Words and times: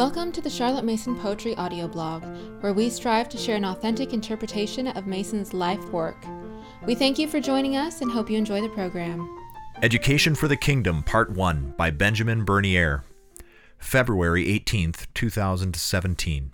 Welcome 0.00 0.32
to 0.32 0.40
the 0.40 0.48
Charlotte 0.48 0.86
Mason 0.86 1.14
Poetry 1.14 1.54
audio 1.56 1.86
blog, 1.86 2.24
where 2.62 2.72
we 2.72 2.88
strive 2.88 3.28
to 3.28 3.36
share 3.36 3.56
an 3.56 3.66
authentic 3.66 4.14
interpretation 4.14 4.86
of 4.86 5.06
Mason's 5.06 5.52
life 5.52 5.84
work. 5.90 6.16
We 6.86 6.94
thank 6.94 7.18
you 7.18 7.28
for 7.28 7.38
joining 7.38 7.76
us 7.76 8.00
and 8.00 8.10
hope 8.10 8.30
you 8.30 8.38
enjoy 8.38 8.62
the 8.62 8.70
program. 8.70 9.28
Education 9.82 10.34
for 10.34 10.48
the 10.48 10.56
Kingdom, 10.56 11.02
Part 11.02 11.32
1 11.32 11.74
by 11.76 11.90
Benjamin 11.90 12.46
Bernier. 12.46 13.04
February 13.76 14.46
18th, 14.46 15.06
2017. 15.12 16.50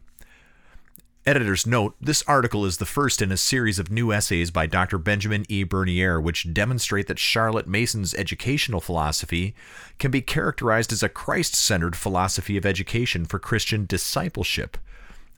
Editor's 1.26 1.66
note 1.66 1.96
this 2.00 2.22
article 2.28 2.64
is 2.64 2.76
the 2.76 2.86
first 2.86 3.20
in 3.20 3.32
a 3.32 3.36
series 3.36 3.80
of 3.80 3.90
new 3.90 4.12
essays 4.12 4.52
by 4.52 4.64
Dr. 4.66 4.96
Benjamin 4.96 5.44
E. 5.48 5.64
Bernier, 5.64 6.20
which 6.20 6.54
demonstrate 6.54 7.08
that 7.08 7.18
Charlotte 7.18 7.66
Mason's 7.66 8.14
educational 8.14 8.80
philosophy 8.80 9.52
can 9.98 10.12
be 10.12 10.20
characterized 10.20 10.92
as 10.92 11.02
a 11.02 11.08
Christ 11.08 11.56
centered 11.56 11.96
philosophy 11.96 12.56
of 12.56 12.64
education 12.64 13.24
for 13.24 13.40
Christian 13.40 13.86
discipleship, 13.86 14.78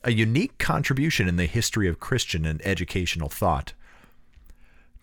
a 0.04 0.12
unique 0.12 0.58
contribution 0.58 1.26
in 1.26 1.36
the 1.36 1.46
history 1.46 1.88
of 1.88 1.98
Christian 1.98 2.44
and 2.44 2.60
educational 2.66 3.30
thought. 3.30 3.72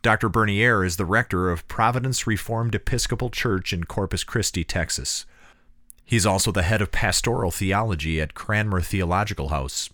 Dr. 0.03 0.29
Bernier 0.29 0.85
is 0.85 0.97
the 0.97 1.05
rector 1.05 1.49
of 1.49 1.67
Providence 1.67 2.27
Reformed 2.27 2.75
Episcopal 2.75 3.31
Church 3.31 3.73
in 3.73 3.85
Corpus 3.85 4.23
Christi, 4.23 4.63
Texas. 4.63 5.25
He's 6.05 6.27
also 6.27 6.51
the 6.51 6.61
head 6.61 6.83
of 6.83 6.91
pastoral 6.91 7.49
theology 7.49 8.21
at 8.21 8.35
Cranmer 8.35 8.81
Theological 8.81 9.49
House. 9.49 9.89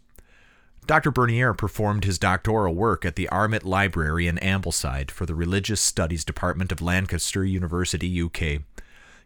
Dr. 0.88 1.12
Bernier 1.12 1.54
performed 1.54 2.04
his 2.04 2.18
doctoral 2.18 2.74
work 2.74 3.06
at 3.06 3.16
the 3.16 3.30
Armitt 3.30 3.64
Library 3.64 4.28
in 4.28 4.38
Ambleside 4.40 5.12
for 5.12 5.26
the 5.26 5.36
Religious 5.36 5.80
Studies 5.80 6.26
Department 6.26 6.72
of 6.72 6.82
Lancaster 6.82 7.46
University, 7.46 8.22
UK. 8.22 8.64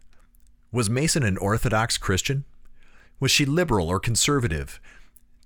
Was 0.72 0.88
Mason 0.88 1.22
an 1.22 1.36
Orthodox 1.36 1.98
Christian? 1.98 2.44
Was 3.20 3.30
she 3.30 3.44
liberal 3.44 3.88
or 3.88 4.00
conservative? 4.00 4.80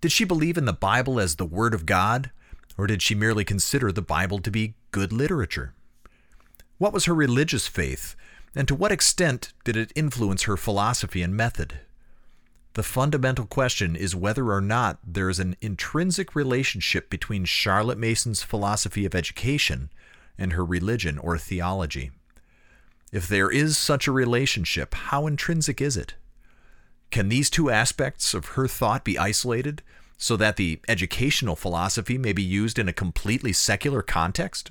Did 0.01 0.13
she 0.13 0.25
believe 0.25 0.57
in 0.57 0.67
the 0.67 0.73
Bible 0.73 1.19
as 1.19 1.37
the 1.37 1.45
Word 1.45 1.75
of 1.75 1.87
God, 1.87 2.31
or 2.77 2.87
did 2.87 3.03
she 3.03 3.15
merely 3.15 3.45
consider 3.45 3.91
the 3.91 4.03
Bible 4.03 4.39
to 4.41 4.51
be 4.51 4.75
good 4.91 5.13
literature? 5.13 5.75
What 6.79 6.93
was 6.93 7.07
her 7.07 7.15
religious 7.15 7.67
faith, 7.67 8.15
and 8.55 8.69
to 8.69 8.75
what 8.75 8.93
extent 8.93 9.53
did 9.65 9.77
it 9.77 9.93
influence 9.95 10.43
her 10.43 10.57
philosophy 10.57 11.23
and 11.23 11.37
method? 11.37 11.81
The 12.75 12.83
fundamental 12.83 13.45
question 13.45 13.97
is 13.97 14.17
whether 14.17 14.51
or 14.51 14.61
not 14.61 14.99
there 15.07 15.29
is 15.29 15.39
an 15.39 15.57
intrinsic 15.61 16.35
relationship 16.35 17.11
between 17.11 17.45
Charlotte 17.45 17.99
Mason's 17.99 18.43
philosophy 18.43 19.05
of 19.05 19.15
education 19.15 19.91
and 20.39 20.55
her 20.55 20.65
religion 20.65 21.19
or 21.19 21.37
theology. 21.37 22.11
If 23.13 23.29
there 23.29 23.51
is 23.51 23.77
such 23.77 24.07
a 24.07 24.13
relationship, 24.13 24.95
how 24.95 25.27
intrinsic 25.27 25.83
is 25.83 25.99
it? 25.99 26.15
Can 27.11 27.29
these 27.29 27.51
two 27.51 27.69
aspects 27.69 28.33
of 28.33 28.47
her 28.47 28.67
thought 28.67 29.05
be 29.05 29.19
isolated 29.19 29.83
so 30.17 30.35
that 30.39 30.57
the 30.57 30.81
educational 30.89 31.57
philosophy 31.57 32.17
may 32.17 32.33
be 32.33 32.43
used 32.43 32.79
in 32.79 32.89
a 32.89 32.93
completely 32.95 33.53
secular 33.53 34.01
context? 34.01 34.71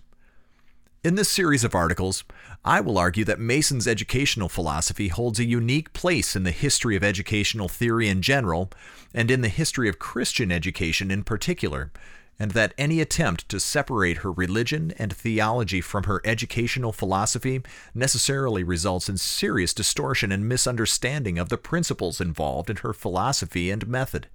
In 1.04 1.16
this 1.16 1.30
series 1.30 1.64
of 1.64 1.74
articles, 1.74 2.24
I 2.64 2.80
will 2.80 3.00
argue 3.00 3.26
that 3.26 3.40
Mason's 3.40 3.88
educational 3.88 4.50
philosophy 4.50 5.08
holds 5.08 5.40
a 5.40 5.46
unique 5.46 5.94
place 5.94 6.36
in 6.36 6.44
the 6.44 6.52
history 6.52 6.96
of 6.96 7.04
educational 7.04 7.68
theory 7.68 8.08
in 8.08 8.22
general, 8.22 8.72
and 9.12 9.32
in 9.32 9.42
the 9.42 9.48
history 9.48 9.90
of 9.90 9.98
Christian 9.98 10.52
education 10.52 11.10
in 11.10 11.24
particular, 11.24 11.92
and 12.38 12.52
that 12.52 12.76
any 12.78 13.02
attempt 13.02 13.50
to 13.50 13.60
separate 13.60 14.18
her 14.18 14.32
religion 14.32 14.94
and 15.00 15.12
theology 15.12 15.82
from 15.82 16.04
her 16.04 16.22
educational 16.24 16.92
philosophy 16.92 17.64
necessarily 17.96 18.64
results 18.64 19.10
in 19.10 19.18
serious 19.18 19.74
distortion 19.74 20.32
and 20.32 20.48
misunderstanding 20.48 21.40
of 21.40 21.50
the 21.50 21.58
principles 21.58 22.22
involved 22.22 22.70
in 22.70 22.76
her 22.78 22.94
philosophy 22.94 23.72
and 23.72 23.88
method. 23.88 24.28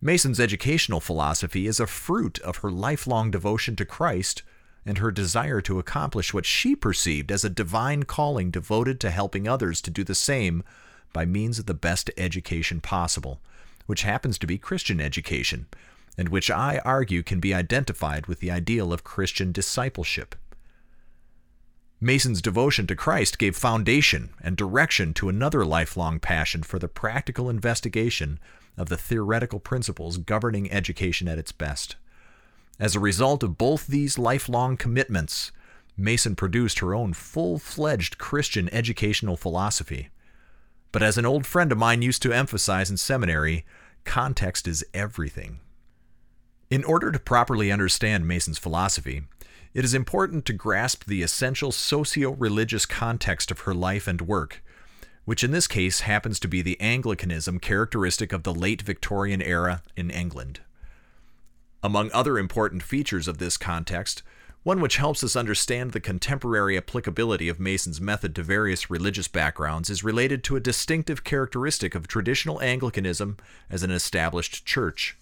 Mason's 0.00 0.40
educational 0.40 0.98
philosophy 0.98 1.68
is 1.68 1.78
a 1.78 1.86
fruit 1.86 2.40
of 2.40 2.56
her 2.56 2.70
lifelong 2.72 3.30
devotion 3.30 3.76
to 3.76 3.84
Christ 3.84 4.42
and 4.84 4.98
her 4.98 5.10
desire 5.10 5.60
to 5.60 5.78
accomplish 5.78 6.34
what 6.34 6.46
she 6.46 6.74
perceived 6.74 7.30
as 7.30 7.44
a 7.44 7.50
divine 7.50 8.02
calling 8.02 8.50
devoted 8.50 9.00
to 9.00 9.10
helping 9.10 9.46
others 9.46 9.80
to 9.80 9.90
do 9.90 10.02
the 10.04 10.14
same 10.14 10.62
by 11.12 11.24
means 11.24 11.58
of 11.58 11.66
the 11.66 11.74
best 11.74 12.10
education 12.16 12.80
possible, 12.80 13.40
which 13.86 14.02
happens 14.02 14.38
to 14.38 14.46
be 14.46 14.58
Christian 14.58 15.00
education, 15.00 15.66
and 16.18 16.28
which 16.28 16.50
I 16.50 16.80
argue 16.84 17.22
can 17.22 17.40
be 17.40 17.54
identified 17.54 18.26
with 18.26 18.40
the 18.40 18.50
ideal 18.50 18.92
of 18.92 19.04
Christian 19.04 19.52
discipleship. 19.52 20.34
Mason's 22.00 22.42
devotion 22.42 22.88
to 22.88 22.96
Christ 22.96 23.38
gave 23.38 23.54
foundation 23.54 24.30
and 24.40 24.56
direction 24.56 25.14
to 25.14 25.28
another 25.28 25.64
lifelong 25.64 26.18
passion 26.18 26.64
for 26.64 26.80
the 26.80 26.88
practical 26.88 27.48
investigation 27.48 28.40
of 28.76 28.88
the 28.88 28.96
theoretical 28.96 29.60
principles 29.60 30.18
governing 30.18 30.70
education 30.72 31.28
at 31.28 31.38
its 31.38 31.52
best. 31.52 31.94
As 32.82 32.96
a 32.96 33.00
result 33.00 33.44
of 33.44 33.58
both 33.58 33.86
these 33.86 34.18
lifelong 34.18 34.76
commitments, 34.76 35.52
Mason 35.96 36.34
produced 36.34 36.80
her 36.80 36.96
own 36.96 37.12
full 37.12 37.60
fledged 37.60 38.18
Christian 38.18 38.68
educational 38.74 39.36
philosophy. 39.36 40.08
But 40.90 41.00
as 41.00 41.16
an 41.16 41.24
old 41.24 41.46
friend 41.46 41.70
of 41.70 41.78
mine 41.78 42.02
used 42.02 42.22
to 42.22 42.32
emphasize 42.32 42.90
in 42.90 42.96
seminary, 42.96 43.64
context 44.02 44.66
is 44.66 44.84
everything. 44.92 45.60
In 46.70 46.82
order 46.82 47.12
to 47.12 47.20
properly 47.20 47.70
understand 47.70 48.26
Mason's 48.26 48.58
philosophy, 48.58 49.22
it 49.74 49.84
is 49.84 49.94
important 49.94 50.44
to 50.46 50.52
grasp 50.52 51.04
the 51.04 51.22
essential 51.22 51.70
socio 51.70 52.32
religious 52.32 52.84
context 52.84 53.52
of 53.52 53.60
her 53.60 53.74
life 53.74 54.08
and 54.08 54.22
work, 54.22 54.60
which 55.24 55.44
in 55.44 55.52
this 55.52 55.68
case 55.68 56.00
happens 56.00 56.40
to 56.40 56.48
be 56.48 56.62
the 56.62 56.80
Anglicanism 56.80 57.60
characteristic 57.60 58.32
of 58.32 58.42
the 58.42 58.52
late 58.52 58.82
Victorian 58.82 59.40
era 59.40 59.84
in 59.96 60.10
England. 60.10 60.58
Among 61.82 62.12
other 62.12 62.38
important 62.38 62.82
features 62.82 63.26
of 63.26 63.38
this 63.38 63.56
context, 63.56 64.22
one 64.62 64.80
which 64.80 64.98
helps 64.98 65.24
us 65.24 65.34
understand 65.34 65.90
the 65.90 66.00
contemporary 66.00 66.76
applicability 66.76 67.48
of 67.48 67.58
Mason's 67.58 68.00
method 68.00 68.36
to 68.36 68.44
various 68.44 68.88
religious 68.88 69.26
backgrounds 69.26 69.90
is 69.90 70.04
related 70.04 70.44
to 70.44 70.54
a 70.54 70.60
distinctive 70.60 71.24
characteristic 71.24 71.96
of 71.96 72.06
traditional 72.06 72.62
Anglicanism 72.62 73.36
as 73.68 73.82
an 73.82 73.90
established 73.90 74.64
church. 74.64 75.16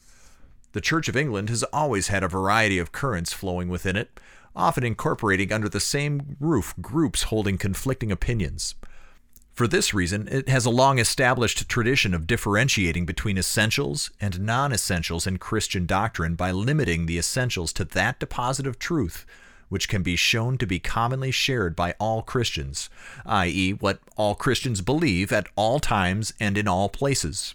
The 0.73 0.83
Church 0.83 1.09
of 1.09 1.17
England 1.17 1.49
has 1.49 1.63
always 1.65 2.09
had 2.09 2.23
a 2.23 2.29
variety 2.29 2.79
of 2.79 2.93
currents 2.93 3.33
flowing 3.33 3.69
within 3.69 3.97
it, 3.97 4.21
often 4.55 4.85
incorporating 4.85 5.53
under 5.53 5.69
the 5.71 5.81
same 5.81 6.37
roof 6.39 6.75
groups 6.83 7.25
holding 7.25 7.57
conflicting 7.57 8.13
opinions. 8.13 8.75
For 9.53 9.67
this 9.69 9.93
reason, 9.93 10.29
it 10.29 10.49
has 10.49 10.65
a 10.65 10.71
long 10.71 10.99
established 10.99 11.69
tradition 11.69 12.15
of 12.15 12.27
differentiating 12.27 13.05
between 13.05 13.37
essentials 13.37 14.11
and 14.21 14.41
non 14.41 14.73
essentials 14.73 15.27
in 15.27 15.39
Christian 15.39 15.87
doctrine 15.87 16.35
by 16.35 16.51
limiting 16.51 17.07
the 17.07 17.19
essentials 17.19 17.73
to 17.75 17.85
that 17.85 18.19
deposit 18.19 18.67
of 18.67 18.79
truth 18.79 19.27
which 19.71 19.89
can 19.89 20.03
be 20.03 20.17
shown 20.17 20.59
to 20.59 20.67
be 20.67 20.79
commonly 20.79 21.31
shared 21.31 21.75
by 21.75 21.95
all 21.99 22.21
Christians, 22.23 22.91
i.e., 23.25 23.71
what 23.71 24.01
all 24.17 24.35
Christians 24.35 24.83
believe 24.83 25.33
at 25.33 25.47
all 25.57 25.79
times 25.81 26.35
and 26.39 26.59
in 26.59 26.69
all 26.69 26.91
places. 26.91 27.55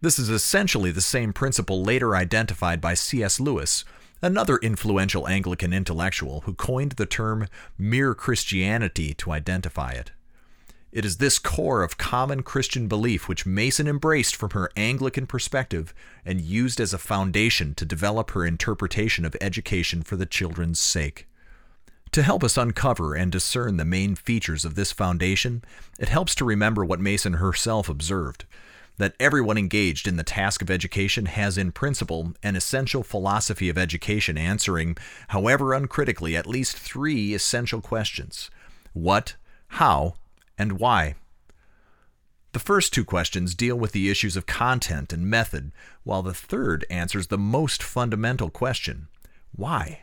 This 0.00 0.18
is 0.18 0.30
essentially 0.30 0.90
the 0.90 1.00
same 1.00 1.32
principle 1.32 1.82
later 1.82 2.16
identified 2.16 2.80
by 2.80 2.94
C.S. 2.94 3.38
Lewis, 3.38 3.84
another 4.22 4.56
influential 4.56 5.28
Anglican 5.28 5.72
intellectual 5.72 6.40
who 6.42 6.54
coined 6.54 6.92
the 6.92 7.06
term 7.06 7.46
mere 7.76 8.14
Christianity 8.14 9.12
to 9.14 9.30
identify 9.30 9.90
it. 9.90 10.12
It 10.90 11.04
is 11.04 11.18
this 11.18 11.38
core 11.38 11.82
of 11.82 11.98
common 11.98 12.42
Christian 12.42 12.88
belief 12.88 13.28
which 13.28 13.44
Mason 13.44 13.86
embraced 13.86 14.34
from 14.34 14.50
her 14.50 14.70
Anglican 14.74 15.26
perspective 15.26 15.92
and 16.24 16.40
used 16.40 16.80
as 16.80 16.94
a 16.94 16.98
foundation 16.98 17.74
to 17.74 17.84
develop 17.84 18.30
her 18.30 18.46
interpretation 18.46 19.26
of 19.26 19.36
education 19.40 20.02
for 20.02 20.16
the 20.16 20.26
children's 20.26 20.80
sake. 20.80 21.28
To 22.12 22.22
help 22.22 22.42
us 22.42 22.56
uncover 22.56 23.14
and 23.14 23.30
discern 23.30 23.76
the 23.76 23.84
main 23.84 24.14
features 24.14 24.64
of 24.64 24.76
this 24.76 24.90
foundation, 24.90 25.62
it 25.98 26.08
helps 26.08 26.34
to 26.36 26.44
remember 26.46 26.84
what 26.84 27.00
Mason 27.00 27.34
herself 27.34 27.90
observed 27.90 28.46
that 28.96 29.14
everyone 29.20 29.56
engaged 29.56 30.08
in 30.08 30.16
the 30.16 30.24
task 30.24 30.60
of 30.60 30.70
education 30.70 31.26
has, 31.26 31.56
in 31.56 31.70
principle, 31.70 32.32
an 32.42 32.56
essential 32.56 33.02
philosophy 33.02 33.68
of 33.68 33.78
education 33.78 34.36
answering, 34.36 34.96
however 35.28 35.72
uncritically, 35.72 36.36
at 36.36 36.48
least 36.48 36.76
three 36.76 37.32
essential 37.32 37.80
questions. 37.80 38.50
What, 38.92 39.36
how, 39.68 40.14
and 40.58 40.78
why. 40.78 41.14
The 42.52 42.58
first 42.58 42.92
two 42.92 43.04
questions 43.04 43.54
deal 43.54 43.76
with 43.76 43.92
the 43.92 44.10
issues 44.10 44.36
of 44.36 44.46
content 44.46 45.12
and 45.12 45.26
method, 45.26 45.70
while 46.02 46.22
the 46.22 46.34
third 46.34 46.84
answers 46.90 47.28
the 47.28 47.38
most 47.38 47.82
fundamental 47.82 48.50
question 48.50 49.08
why? 49.52 50.02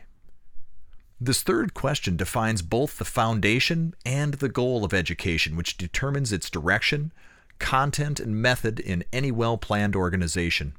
This 1.20 1.42
third 1.42 1.72
question 1.72 2.16
defines 2.16 2.60
both 2.60 2.98
the 2.98 3.04
foundation 3.04 3.94
and 4.04 4.34
the 4.34 4.50
goal 4.50 4.84
of 4.84 4.92
education, 4.92 5.56
which 5.56 5.78
determines 5.78 6.30
its 6.30 6.50
direction, 6.50 7.12
content, 7.58 8.20
and 8.20 8.40
method 8.40 8.78
in 8.78 9.04
any 9.12 9.32
well 9.32 9.56
planned 9.56 9.96
organization. 9.96 10.74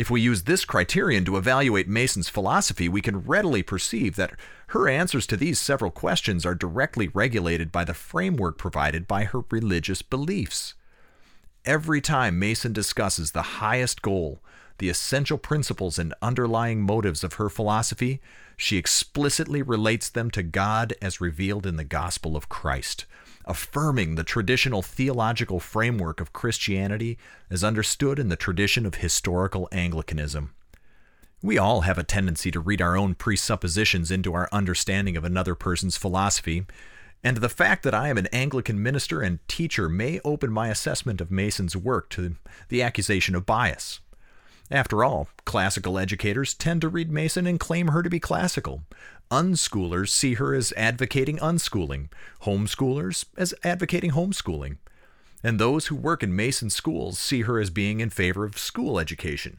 If 0.00 0.08
we 0.08 0.22
use 0.22 0.44
this 0.44 0.64
criterion 0.64 1.26
to 1.26 1.36
evaluate 1.36 1.86
Mason's 1.86 2.30
philosophy, 2.30 2.88
we 2.88 3.02
can 3.02 3.20
readily 3.20 3.62
perceive 3.62 4.16
that 4.16 4.32
her 4.68 4.88
answers 4.88 5.26
to 5.26 5.36
these 5.36 5.60
several 5.60 5.90
questions 5.90 6.46
are 6.46 6.54
directly 6.54 7.08
regulated 7.08 7.70
by 7.70 7.84
the 7.84 7.92
framework 7.92 8.56
provided 8.56 9.06
by 9.06 9.24
her 9.24 9.42
religious 9.50 10.00
beliefs. 10.00 10.72
Every 11.66 12.00
time 12.00 12.38
Mason 12.38 12.72
discusses 12.72 13.32
the 13.32 13.60
highest 13.60 14.00
goal, 14.00 14.40
the 14.78 14.88
essential 14.88 15.36
principles 15.36 15.98
and 15.98 16.14
underlying 16.22 16.80
motives 16.80 17.22
of 17.22 17.34
her 17.34 17.50
philosophy, 17.50 18.22
she 18.56 18.78
explicitly 18.78 19.60
relates 19.60 20.08
them 20.08 20.30
to 20.30 20.42
God 20.42 20.94
as 21.02 21.20
revealed 21.20 21.66
in 21.66 21.76
the 21.76 21.84
gospel 21.84 22.38
of 22.38 22.48
Christ 22.48 23.04
affirming 23.44 24.14
the 24.14 24.24
traditional 24.24 24.82
theological 24.82 25.60
framework 25.60 26.20
of 26.20 26.32
Christianity 26.32 27.18
as 27.50 27.64
understood 27.64 28.18
in 28.18 28.28
the 28.28 28.36
tradition 28.36 28.86
of 28.86 28.96
historical 28.96 29.68
Anglicanism. 29.72 30.52
We 31.42 31.56
all 31.56 31.82
have 31.82 31.96
a 31.96 32.04
tendency 32.04 32.50
to 32.50 32.60
read 32.60 32.82
our 32.82 32.96
own 32.96 33.14
presuppositions 33.14 34.10
into 34.10 34.34
our 34.34 34.48
understanding 34.52 35.16
of 35.16 35.24
another 35.24 35.54
person's 35.54 35.96
philosophy, 35.96 36.66
and 37.24 37.38
the 37.38 37.48
fact 37.48 37.82
that 37.82 37.94
I 37.94 38.08
am 38.08 38.18
an 38.18 38.28
Anglican 38.28 38.82
minister 38.82 39.22
and 39.22 39.46
teacher 39.48 39.88
may 39.88 40.20
open 40.24 40.52
my 40.52 40.68
assessment 40.68 41.20
of 41.20 41.30
Mason's 41.30 41.76
work 41.76 42.10
to 42.10 42.36
the 42.68 42.82
accusation 42.82 43.34
of 43.34 43.46
bias. 43.46 44.00
After 44.70 45.02
all, 45.02 45.28
classical 45.44 45.98
educators 45.98 46.54
tend 46.54 46.82
to 46.82 46.88
read 46.88 47.10
Mason 47.10 47.46
and 47.46 47.58
claim 47.58 47.88
her 47.88 48.02
to 48.02 48.10
be 48.10 48.20
classical. 48.20 48.84
Unschoolers 49.30 50.08
see 50.08 50.34
her 50.34 50.54
as 50.54 50.72
advocating 50.76 51.38
unschooling, 51.38 52.08
homeschoolers 52.42 53.26
as 53.36 53.54
advocating 53.62 54.10
homeschooling. 54.10 54.78
And 55.44 55.58
those 55.58 55.86
who 55.86 55.94
work 55.94 56.24
in 56.24 56.34
Mason 56.34 56.68
schools 56.68 57.18
see 57.18 57.42
her 57.42 57.60
as 57.60 57.70
being 57.70 58.00
in 58.00 58.10
favor 58.10 58.44
of 58.44 58.58
school 58.58 58.98
education. 58.98 59.58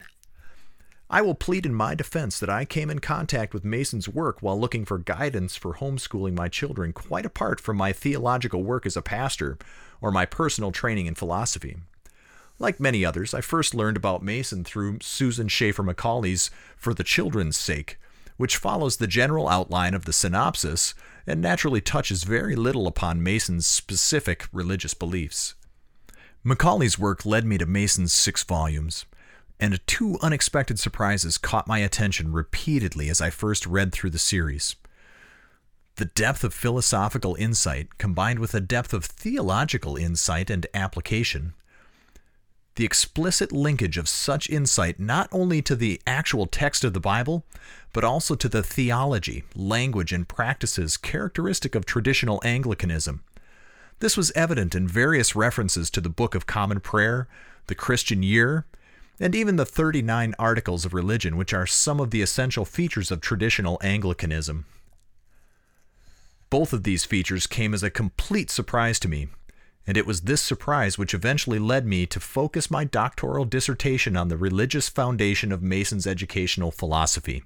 I 1.08 1.22
will 1.22 1.34
plead 1.34 1.66
in 1.66 1.74
my 1.74 1.94
defense 1.94 2.38
that 2.38 2.50
I 2.50 2.64
came 2.64 2.90
in 2.90 2.98
contact 2.98 3.52
with 3.54 3.64
Mason's 3.64 4.08
work 4.08 4.38
while 4.40 4.60
looking 4.60 4.84
for 4.84 4.98
guidance 4.98 5.56
for 5.56 5.74
homeschooling 5.74 6.34
my 6.34 6.48
children, 6.48 6.92
quite 6.92 7.26
apart 7.26 7.58
from 7.60 7.76
my 7.76 7.92
theological 7.92 8.62
work 8.62 8.84
as 8.86 8.96
a 8.96 9.02
pastor 9.02 9.58
or 10.00 10.10
my 10.10 10.26
personal 10.26 10.72
training 10.72 11.06
in 11.06 11.14
philosophy. 11.14 11.76
Like 12.58 12.78
many 12.78 13.04
others, 13.04 13.34
I 13.34 13.40
first 13.40 13.74
learned 13.74 13.96
about 13.96 14.22
Mason 14.22 14.64
through 14.64 14.98
Susan 15.00 15.48
Schaeffer 15.48 15.82
Macaulay's 15.82 16.50
For 16.76 16.94
the 16.94 17.04
Children's 17.04 17.56
Sake, 17.56 17.98
which 18.36 18.56
follows 18.56 18.96
the 18.96 19.06
general 19.06 19.48
outline 19.48 19.94
of 19.94 20.04
the 20.04 20.12
synopsis 20.12 20.94
and 21.26 21.40
naturally 21.40 21.80
touches 21.80 22.24
very 22.24 22.56
little 22.56 22.86
upon 22.86 23.22
Mason's 23.22 23.66
specific 23.66 24.46
religious 24.52 24.94
beliefs. 24.94 25.54
Macaulay's 26.44 26.98
work 26.98 27.24
led 27.24 27.44
me 27.44 27.56
to 27.58 27.66
Mason's 27.66 28.12
six 28.12 28.42
volumes, 28.42 29.06
and 29.60 29.78
two 29.86 30.18
unexpected 30.22 30.78
surprises 30.78 31.38
caught 31.38 31.68
my 31.68 31.78
attention 31.78 32.32
repeatedly 32.32 33.08
as 33.08 33.20
I 33.20 33.30
first 33.30 33.64
read 33.66 33.92
through 33.92 34.10
the 34.10 34.18
series. 34.18 34.74
The 35.96 36.06
depth 36.06 36.42
of 36.42 36.52
philosophical 36.52 37.36
insight 37.36 37.98
combined 37.98 38.38
with 38.38 38.54
a 38.54 38.60
depth 38.60 38.92
of 38.92 39.04
theological 39.04 39.96
insight 39.96 40.50
and 40.50 40.66
application 40.74 41.54
the 42.76 42.84
explicit 42.84 43.52
linkage 43.52 43.98
of 43.98 44.08
such 44.08 44.48
insight 44.48 44.98
not 44.98 45.28
only 45.30 45.60
to 45.62 45.76
the 45.76 46.00
actual 46.06 46.46
text 46.46 46.84
of 46.84 46.94
the 46.94 47.00
Bible, 47.00 47.44
but 47.92 48.04
also 48.04 48.34
to 48.34 48.48
the 48.48 48.62
theology, 48.62 49.44
language, 49.54 50.12
and 50.12 50.28
practices 50.28 50.96
characteristic 50.96 51.74
of 51.74 51.84
traditional 51.84 52.40
Anglicanism. 52.44 53.22
This 54.00 54.16
was 54.16 54.32
evident 54.34 54.74
in 54.74 54.88
various 54.88 55.36
references 55.36 55.90
to 55.90 56.00
the 56.00 56.08
Book 56.08 56.34
of 56.34 56.46
Common 56.46 56.80
Prayer, 56.80 57.28
the 57.66 57.74
Christian 57.74 58.22
Year, 58.22 58.64
and 59.20 59.34
even 59.34 59.56
the 59.56 59.66
39 59.66 60.34
Articles 60.38 60.84
of 60.84 60.94
Religion, 60.94 61.36
which 61.36 61.52
are 61.52 61.66
some 61.66 62.00
of 62.00 62.10
the 62.10 62.22
essential 62.22 62.64
features 62.64 63.10
of 63.10 63.20
traditional 63.20 63.78
Anglicanism. 63.82 64.64
Both 66.50 66.72
of 66.72 66.82
these 66.82 67.04
features 67.04 67.46
came 67.46 67.72
as 67.72 67.82
a 67.82 67.90
complete 67.90 68.50
surprise 68.50 68.98
to 69.00 69.08
me, 69.08 69.28
and 69.86 69.96
it 69.96 70.06
was 70.06 70.22
this 70.22 70.40
surprise 70.40 70.96
which 70.96 71.14
eventually 71.14 71.58
led 71.58 71.86
me 71.86 72.06
to 72.06 72.20
focus 72.20 72.70
my 72.70 72.84
doctoral 72.84 73.44
dissertation 73.44 74.16
on 74.16 74.28
the 74.28 74.36
religious 74.36 74.88
foundation 74.88 75.50
of 75.52 75.62
Mason's 75.62 76.06
educational 76.06 76.70
philosophy. 76.70 77.42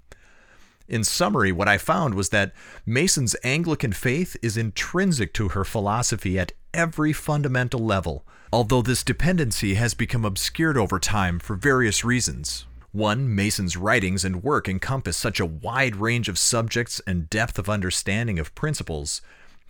In 0.88 1.02
summary, 1.02 1.50
what 1.50 1.66
I 1.66 1.78
found 1.78 2.14
was 2.14 2.28
that 2.28 2.52
Mason's 2.85 3.35
Anglican 3.43 3.93
faith 3.93 4.37
is 4.43 4.57
intrinsic 4.57 5.33
to 5.35 5.49
her 5.49 5.64
philosophy 5.64 6.38
at 6.38 6.52
every 6.73 7.12
fundamental 7.12 7.81
level, 7.81 8.25
although 8.52 8.83
this 8.83 9.02
dependency 9.02 9.75
has 9.75 9.95
become 9.95 10.25
obscured 10.25 10.76
over 10.76 11.00
time 11.00 11.40
for 11.40 11.57
various 11.57 12.05
reasons. 12.05 12.66
One, 12.93 13.35
Mason's 13.35 13.76
writings 13.76 14.25
and 14.25 14.43
work 14.43 14.69
encompass 14.69 15.16
such 15.16 15.40
a 15.40 15.47
wide 15.47 15.97
range 15.97 16.28
of 16.28 16.38
subjects 16.38 17.00
and 17.07 17.28
depth 17.28 17.59
of 17.59 17.69
understanding 17.69 18.38
of 18.38 18.55
principles 18.55 19.21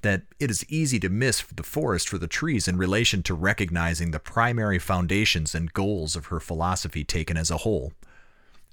that 0.06 0.22
it 0.38 0.50
is 0.50 0.64
easy 0.70 0.98
to 1.00 1.08
miss 1.08 1.42
the 1.42 1.62
forest 1.62 2.08
for 2.08 2.18
the 2.18 2.26
trees 2.26 2.68
in 2.68 2.78
relation 2.78 3.22
to 3.24 3.34
recognizing 3.34 4.10
the 4.10 4.18
primary 4.18 4.78
foundations 4.78 5.54
and 5.54 5.72
goals 5.72 6.16
of 6.16 6.26
her 6.26 6.40
philosophy 6.40 7.04
taken 7.04 7.36
as 7.36 7.50
a 7.50 7.58
whole. 7.58 7.92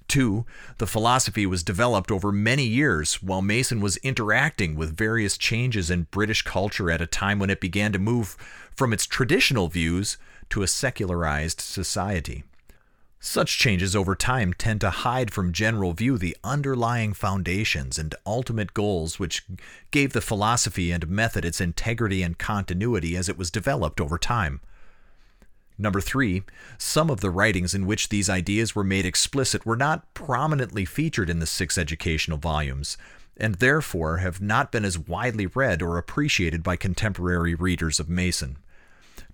Two, 0.06 0.44
the 0.78 0.86
philosophy 0.86 1.46
was 1.46 1.62
developed 1.62 2.10
over 2.10 2.30
many 2.30 2.64
years 2.64 3.22
while 3.22 3.42
Mason 3.42 3.80
was 3.80 3.96
interacting 3.98 4.76
with 4.76 4.96
various 4.96 5.38
changes 5.38 5.90
in 5.90 6.08
British 6.10 6.42
culture 6.42 6.90
at 6.90 7.00
a 7.00 7.06
time 7.06 7.38
when 7.38 7.50
it 7.50 7.60
began 7.60 7.92
to 7.92 7.98
move 7.98 8.36
from 8.76 8.92
its 8.92 9.06
traditional 9.06 9.68
views 9.68 10.18
to 10.50 10.62
a 10.62 10.68
secularized 10.68 11.60
society. 11.60 12.44
Such 13.26 13.56
changes 13.58 13.96
over 13.96 14.14
time 14.14 14.52
tend 14.52 14.82
to 14.82 14.90
hide 14.90 15.32
from 15.32 15.54
general 15.54 15.94
view 15.94 16.18
the 16.18 16.36
underlying 16.44 17.14
foundations 17.14 17.98
and 17.98 18.14
ultimate 18.26 18.74
goals 18.74 19.18
which 19.18 19.46
gave 19.90 20.12
the 20.12 20.20
philosophy 20.20 20.92
and 20.92 21.08
method 21.08 21.42
its 21.42 21.58
integrity 21.58 22.22
and 22.22 22.36
continuity 22.36 23.16
as 23.16 23.30
it 23.30 23.38
was 23.38 23.50
developed 23.50 23.98
over 23.98 24.18
time. 24.18 24.60
Number 25.78 26.02
three, 26.02 26.42
some 26.76 27.08
of 27.08 27.22
the 27.22 27.30
writings 27.30 27.74
in 27.74 27.86
which 27.86 28.10
these 28.10 28.28
ideas 28.28 28.74
were 28.74 28.84
made 28.84 29.06
explicit 29.06 29.64
were 29.64 29.74
not 29.74 30.12
prominently 30.12 30.84
featured 30.84 31.30
in 31.30 31.38
the 31.38 31.46
six 31.46 31.78
educational 31.78 32.36
volumes, 32.36 32.98
and 33.38 33.54
therefore 33.54 34.18
have 34.18 34.42
not 34.42 34.70
been 34.70 34.84
as 34.84 34.98
widely 34.98 35.46
read 35.46 35.80
or 35.80 35.96
appreciated 35.96 36.62
by 36.62 36.76
contemporary 36.76 37.54
readers 37.54 37.98
of 37.98 38.10
Mason. 38.10 38.58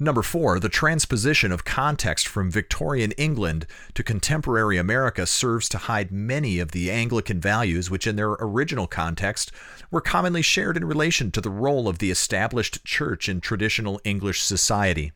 Number 0.03 0.23
four, 0.23 0.59
the 0.59 0.71
transposition 0.71 1.53
of 1.53 1.67
context 1.67 2.27
from 2.27 2.51
Victorian 2.51 3.13
England 3.13 3.67
to 3.93 4.03
contemporary 4.03 4.79
America 4.79 5.27
serves 5.27 5.69
to 5.69 5.77
hide 5.77 6.11
many 6.11 6.59
of 6.59 6.71
the 6.71 6.91
Anglican 6.91 7.39
values 7.39 7.91
which, 7.91 8.07
in 8.07 8.17
their 8.17 8.31
original 8.31 8.87
context, 8.87 9.53
were 9.91 10.01
commonly 10.01 10.41
shared 10.41 10.79
in 10.79 10.87
relation 10.87 11.31
to 11.33 11.43
the 11.43 11.51
role 11.51 11.87
of 11.87 11.99
the 11.99 12.11
established 12.11 12.83
church 12.83 13.29
in 13.29 13.43
traditional 13.43 14.01
English 14.03 14.41
society. 14.41 15.13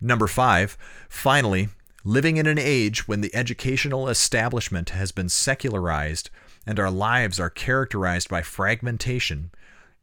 Number 0.00 0.28
five, 0.28 0.78
finally, 1.08 1.70
living 2.04 2.36
in 2.36 2.46
an 2.46 2.58
age 2.58 3.08
when 3.08 3.20
the 3.20 3.34
educational 3.34 4.08
establishment 4.08 4.90
has 4.90 5.10
been 5.10 5.28
secularized 5.28 6.30
and 6.64 6.78
our 6.78 6.90
lives 6.90 7.40
are 7.40 7.50
characterized 7.50 8.28
by 8.28 8.42
fragmentation 8.42 9.50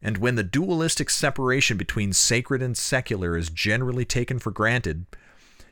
and 0.01 0.17
when 0.17 0.35
the 0.35 0.43
dualistic 0.43 1.09
separation 1.09 1.77
between 1.77 2.13
sacred 2.13 2.61
and 2.61 2.75
secular 2.75 3.37
is 3.37 3.49
generally 3.49 4.05
taken 4.05 4.39
for 4.39 4.51
granted, 4.51 5.05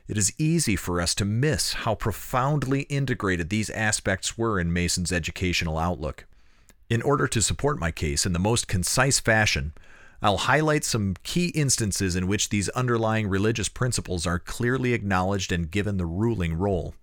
it 0.06 0.16
is 0.16 0.32
easy 0.38 0.76
for 0.76 1.00
us 1.00 1.14
to 1.16 1.24
miss 1.24 1.72
how 1.72 1.94
profoundly 1.94 2.82
integrated 2.82 3.48
these 3.48 3.70
aspects 3.70 4.36
were 4.36 4.58
in 4.58 4.72
Mason's 4.72 5.12
educational 5.12 5.78
outlook. 5.78 6.26
In 6.88 7.02
order 7.02 7.28
to 7.28 7.42
support 7.42 7.78
my 7.78 7.90
case 7.90 8.26
in 8.26 8.32
the 8.32 8.38
most 8.38 8.66
concise 8.66 9.20
fashion, 9.20 9.72
I'll 10.22 10.38
highlight 10.38 10.84
some 10.84 11.14
key 11.22 11.48
instances 11.48 12.14
in 12.14 12.26
which 12.26 12.48
these 12.48 12.68
underlying 12.70 13.28
religious 13.28 13.68
principles 13.68 14.26
are 14.26 14.38
clearly 14.38 14.92
acknowledged 14.92 15.50
and 15.50 15.70
given 15.70 15.96
the 15.96 16.06
ruling 16.06 16.54
role. 16.54 16.94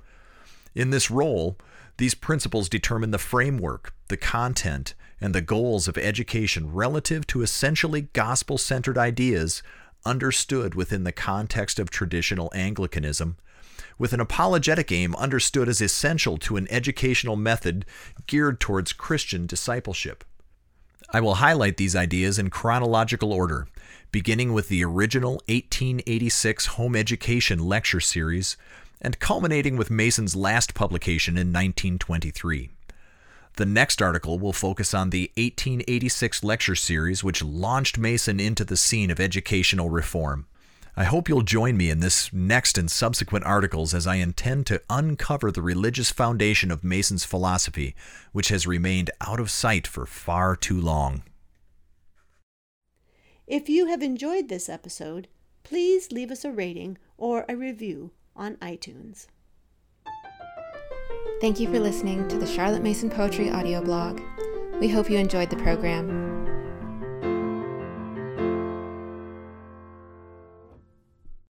In 0.75 0.91
this 0.91 1.09
role, 1.09 1.57
these 1.97 2.15
principles 2.15 2.69
determine 2.69 3.11
the 3.11 3.17
framework, 3.17 3.93
the 4.07 4.17
content, 4.17 4.93
and 5.19 5.33
the 5.33 5.41
goals 5.41 5.87
of 5.87 5.97
education 5.97 6.71
relative 6.71 7.25
to 7.27 7.41
essentially 7.41 8.01
gospel 8.13 8.57
centered 8.57 8.97
ideas 8.97 9.63
understood 10.05 10.75
within 10.75 11.03
the 11.03 11.11
context 11.11 11.79
of 11.79 11.89
traditional 11.89 12.51
Anglicanism, 12.53 13.37
with 13.97 14.13
an 14.13 14.19
apologetic 14.19 14.91
aim 14.91 15.15
understood 15.15 15.67
as 15.67 15.81
essential 15.81 16.37
to 16.37 16.55
an 16.55 16.67
educational 16.69 17.35
method 17.35 17.85
geared 18.27 18.59
towards 18.59 18.93
Christian 18.93 19.47
discipleship. 19.47 20.23
I 21.11 21.19
will 21.19 21.35
highlight 21.35 21.77
these 21.77 21.95
ideas 21.95 22.37
in 22.37 22.49
chronological 22.49 23.33
order, 23.33 23.67
beginning 24.11 24.53
with 24.53 24.67
the 24.67 24.83
original 24.83 25.33
1886 25.47 26.67
Home 26.67 26.95
Education 26.95 27.59
Lecture 27.59 27.99
Series 27.99 28.55
and 29.01 29.19
culminating 29.19 29.77
with 29.77 29.91
Mason's 29.91 30.35
last 30.35 30.73
publication 30.73 31.35
in 31.35 31.47
1923. 31.47 32.71
The 33.57 33.65
next 33.65 34.01
article 34.01 34.37
will 34.37 34.53
focus 34.53 34.93
on 34.93 35.09
the 35.09 35.31
1886 35.35 36.43
lecture 36.43 36.75
series, 36.75 37.23
which 37.23 37.43
launched 37.43 37.97
Mason 37.97 38.39
into 38.39 38.63
the 38.63 38.77
scene 38.77 39.09
of 39.09 39.19
educational 39.19 39.89
reform. 39.89 40.45
I 40.95 41.03
hope 41.03 41.29
you'll 41.29 41.41
join 41.41 41.77
me 41.77 41.89
in 41.89 41.99
this 41.99 42.31
next 42.33 42.77
and 42.77 42.89
subsequent 42.89 43.45
articles 43.45 43.93
as 43.93 44.07
I 44.07 44.15
intend 44.15 44.65
to 44.67 44.81
uncover 44.89 45.51
the 45.51 45.61
religious 45.61 46.11
foundation 46.11 46.71
of 46.71 46.83
Mason's 46.83 47.23
philosophy, 47.23 47.95
which 48.31 48.49
has 48.49 48.65
remained 48.65 49.11
out 49.21 49.39
of 49.39 49.51
sight 49.51 49.85
for 49.85 50.05
far 50.05 50.55
too 50.55 50.79
long. 50.79 51.23
If 53.45 53.69
you 53.69 53.85
have 53.87 54.01
enjoyed 54.01 54.49
this 54.49 54.69
episode, 54.69 55.27
please 55.63 56.11
leave 56.11 56.31
us 56.31 56.43
a 56.43 56.51
rating 56.51 56.97
or 57.17 57.45
a 57.47 57.55
review 57.55 58.11
on 58.37 58.55
iTunes. 58.57 59.27
Thank 61.41 61.59
you 61.59 61.67
for 61.67 61.79
listening 61.79 62.27
to 62.29 62.37
the 62.37 62.47
Charlotte 62.47 62.83
Mason 62.83 63.09
Poetry 63.09 63.51
audio 63.51 63.81
blog. 63.81 64.21
We 64.79 64.87
hope 64.87 65.09
you 65.09 65.17
enjoyed 65.17 65.49
the 65.49 65.57
program. 65.57 66.26